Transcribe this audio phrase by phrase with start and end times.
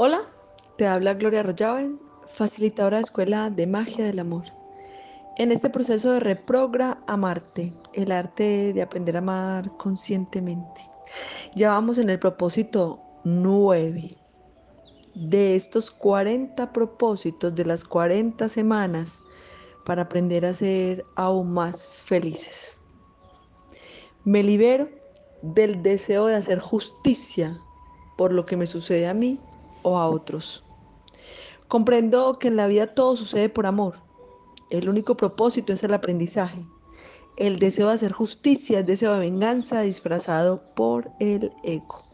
[0.00, 0.20] Hola,
[0.76, 1.98] te habla Gloria Rollaven,
[2.28, 4.44] facilitadora de Escuela de Magia del Amor.
[5.38, 10.88] En este proceso de reprogra amarte, el arte de aprender a amar conscientemente,
[11.56, 14.16] ya vamos en el propósito 9
[15.16, 19.20] de estos 40 propósitos de las 40 semanas
[19.84, 22.78] para aprender a ser aún más felices.
[24.22, 24.88] Me libero
[25.42, 27.58] del deseo de hacer justicia
[28.16, 29.40] por lo que me sucede a mí
[29.82, 30.64] o a otros.
[31.68, 33.96] Comprendo que en la vida todo sucede por amor.
[34.70, 36.64] El único propósito es el aprendizaje.
[37.36, 42.04] El deseo de hacer justicia, el deseo de venganza disfrazado por el ego.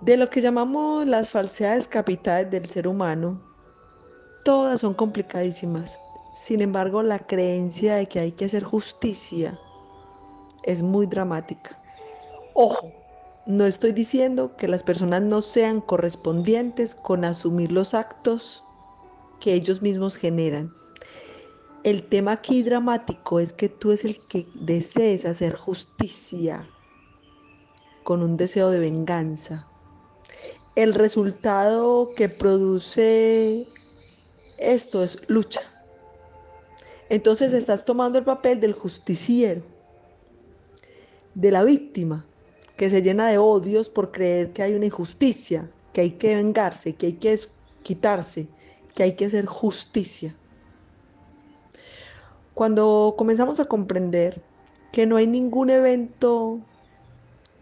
[0.00, 3.40] De lo que llamamos las falsedades capitales del ser humano,
[4.44, 5.98] todas son complicadísimas.
[6.34, 9.58] Sin embargo, la creencia de que hay que hacer justicia
[10.62, 11.80] es muy dramática.
[12.54, 12.92] Ojo,
[13.48, 18.62] no estoy diciendo que las personas no sean correspondientes con asumir los actos
[19.40, 20.70] que ellos mismos generan.
[21.82, 26.68] El tema aquí dramático es que tú es el que desees hacer justicia
[28.04, 29.66] con un deseo de venganza.
[30.76, 33.66] El resultado que produce
[34.58, 35.62] esto es lucha.
[37.08, 39.62] Entonces estás tomando el papel del justiciero,
[41.34, 42.27] de la víctima,
[42.78, 46.94] que se llena de odios por creer que hay una injusticia, que hay que vengarse,
[46.94, 47.36] que hay que
[47.82, 48.46] quitarse,
[48.94, 50.32] que hay que hacer justicia.
[52.54, 54.40] Cuando comenzamos a comprender
[54.92, 56.60] que no hay ningún evento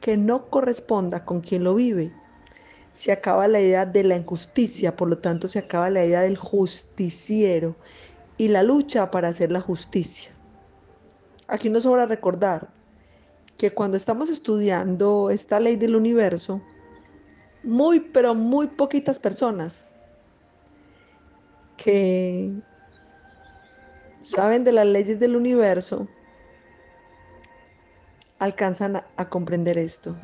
[0.02, 2.12] que no corresponda con quien lo vive,
[2.92, 6.36] se acaba la idea de la injusticia, por lo tanto se acaba la idea del
[6.36, 7.74] justiciero
[8.36, 10.30] y la lucha para hacer la justicia.
[11.48, 12.75] Aquí nos sobra recordar
[13.58, 16.60] que cuando estamos estudiando esta ley del universo,
[17.62, 19.84] muy, pero muy poquitas personas
[21.76, 22.52] que
[24.22, 26.08] saben de las leyes del universo
[28.38, 30.14] alcanzan a, comprender esto.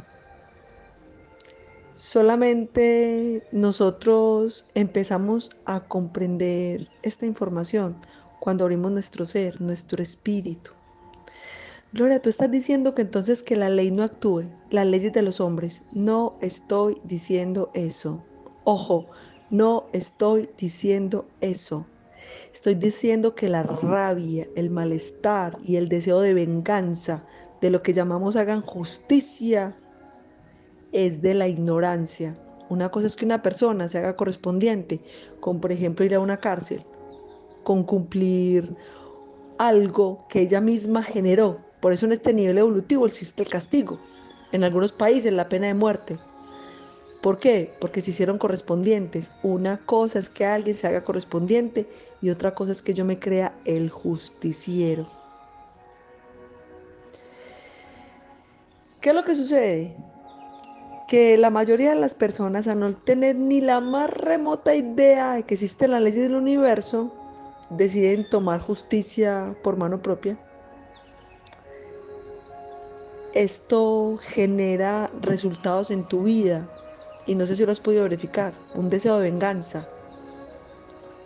[1.94, 7.96] Solamente nosotros empezamos a comprender esta información
[8.40, 10.72] cuando abrimos nuestro ser, nuestro espíritu.
[11.94, 15.42] Gloria, tú estás diciendo que entonces que la ley no actúe, las leyes de los
[15.42, 15.82] hombres.
[15.92, 18.24] No estoy diciendo eso.
[18.64, 19.08] Ojo,
[19.50, 21.84] no estoy diciendo eso.
[22.50, 27.26] Estoy diciendo que la rabia, el malestar y el deseo de venganza,
[27.60, 29.76] de lo que llamamos hagan justicia,
[30.92, 32.38] es de la ignorancia.
[32.70, 35.02] Una cosa es que una persona se haga correspondiente
[35.40, 36.86] con, por ejemplo, ir a una cárcel,
[37.64, 38.74] con cumplir
[39.58, 43.98] algo que ella misma generó por eso en este nivel evolutivo existe el castigo.
[44.52, 46.16] En algunos países la pena de muerte.
[47.20, 47.74] ¿Por qué?
[47.80, 49.32] Porque se hicieron correspondientes.
[49.42, 51.88] Una cosa es que alguien se haga correspondiente
[52.20, 55.10] y otra cosa es que yo me crea el justiciero.
[59.00, 59.96] ¿Qué es lo que sucede?
[61.08, 65.42] Que la mayoría de las personas, a no tener ni la más remota idea de
[65.42, 67.12] que existen las leyes del universo,
[67.70, 70.38] deciden tomar justicia por mano propia
[73.34, 76.68] esto genera resultados en tu vida
[77.26, 79.88] y no sé si lo has podido verificar, un deseo de venganza,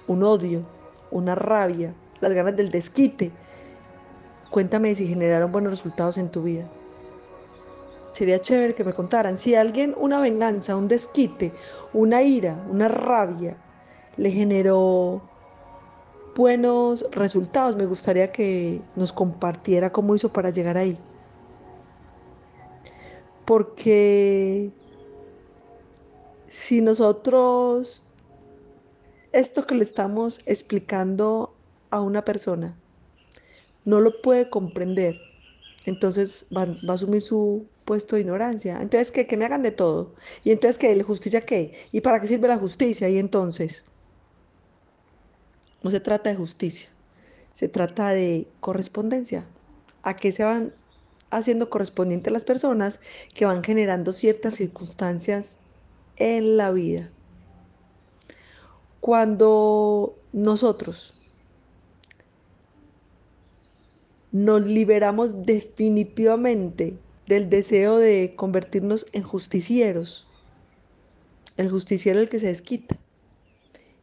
[0.07, 0.63] un odio,
[1.11, 3.33] una rabia, las ganas del desquite.
[4.51, 6.69] Cuéntame si generaron buenos resultados en tu vida.
[8.13, 11.53] Sería chévere que me contaran si alguien una venganza, un desquite,
[11.93, 13.57] una ira, una rabia
[14.17, 15.23] le generó
[16.35, 17.77] buenos resultados.
[17.77, 20.99] Me gustaría que nos compartiera cómo hizo para llegar ahí
[23.47, 24.71] porque
[26.49, 28.03] si nosotros
[29.33, 31.55] esto que le estamos explicando
[31.91, 32.77] a una persona
[33.85, 35.21] no lo puede comprender,
[35.85, 38.79] entonces va, a asumir su puesto de ignorancia.
[38.81, 39.29] Entonces, ¿qué?
[39.29, 40.13] Que me hagan de todo.
[40.43, 40.95] Y entonces, ¿qué?
[40.97, 41.73] ¿La justicia qué?
[41.93, 43.09] ¿Y para qué sirve la justicia?
[43.09, 43.85] Y entonces,
[45.83, 46.89] no se trata de justicia,
[47.53, 49.47] se trata de correspondencia.
[50.03, 50.73] ¿A qué se van
[51.31, 53.01] haciendo correspondiente a las personas
[53.35, 55.59] que van generando ciertas circunstancias
[56.17, 57.11] en la vida.
[59.01, 61.15] Cuando nosotros
[64.33, 70.29] nos liberamos definitivamente del deseo de convertirnos en justicieros,
[71.57, 72.99] el justiciero es el que se desquita.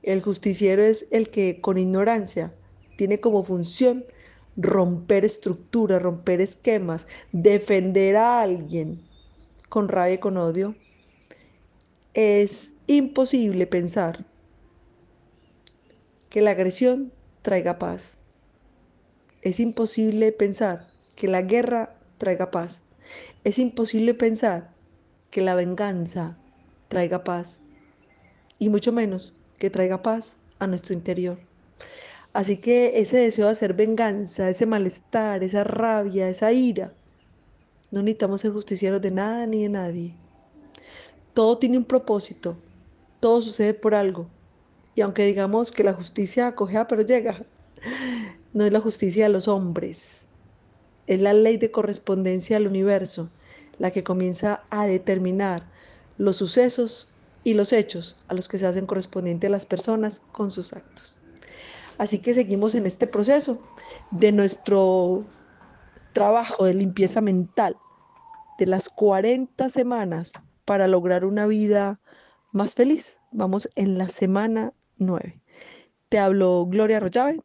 [0.02, 2.54] El justiciero es el que con ignorancia
[2.98, 4.06] tiene como función
[4.58, 9.02] romper estructuras, romper esquemas, defender a alguien
[9.70, 10.76] con rabia y con odio,
[12.14, 14.26] Es imposible pensar
[16.30, 17.12] que la agresión
[17.42, 18.20] traiga paz.
[19.42, 22.84] Es imposible pensar que la guerra traiga paz.
[23.44, 24.72] Es imposible pensar
[25.32, 26.38] que la venganza
[26.88, 27.62] traiga paz.
[28.60, 31.40] Y mucho menos que traiga paz a nuestro interior.
[32.33, 36.91] Así que ese deseo de hacer venganza, ese malestar, esa rabia, esa ira,
[37.91, 40.15] no necesitamos ser justicieros de nada ni de nadie.
[41.35, 42.57] Todo tiene un propósito,
[43.19, 44.27] todo sucede por algo.
[44.95, 47.45] Y aunque digamos que la justicia acogea pero llega,
[48.53, 50.25] no es la justicia de los hombres,
[51.06, 53.30] es la ley de correspondencia del universo
[53.80, 55.63] la que comienza a determinar
[56.18, 57.09] los sucesos
[57.44, 61.18] y los hechos a los que se hacen correspondientes las personas con sus actos.
[61.98, 63.62] Así que seguimos en este proceso
[64.12, 65.25] de nuestro
[66.13, 67.78] trabajo de limpieza mental
[68.57, 70.34] de las 40 semanas
[70.66, 72.00] para lograr una vida
[72.51, 73.19] más feliz.
[73.31, 75.42] Vamos en la semana 9.
[76.10, 77.42] Te hablo Gloria Rollave.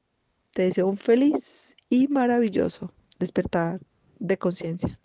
[0.53, 3.81] Te deseo un feliz y maravilloso despertar
[4.19, 4.99] de conciencia.